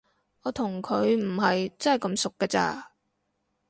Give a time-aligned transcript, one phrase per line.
[0.41, 2.91] 我同佢唔係真係咁熟㗎咋